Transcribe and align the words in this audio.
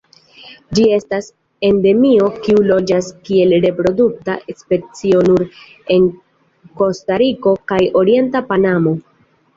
Ĝi 0.77 0.85
estas 0.93 1.27
endemio 1.67 2.29
kiu 2.47 2.63
loĝas 2.69 3.09
kiel 3.29 3.53
reprodukta 3.67 4.39
specio 4.63 5.21
nur 5.29 5.45
en 5.97 6.09
Kostariko 6.81 7.55
kaj 7.75 7.83
orienta 8.03 8.43
Panamo. 8.51 8.97